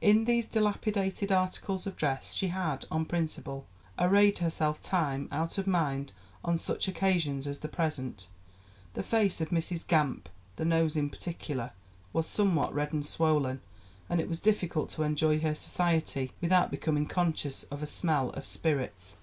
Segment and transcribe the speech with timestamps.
[0.00, 3.66] In these dilapidated articles of dress she had, on principle,
[3.98, 6.12] arrayed herself, time out of mind
[6.44, 8.28] on such occasions as the present;...
[8.94, 11.72] The face of Mrs Gamp the nose in particular
[12.12, 13.60] was somewhat red and swollen,
[14.08, 18.46] and it was difficult to enjoy her society without becoming conscious of a smell of
[18.46, 19.16] spirits."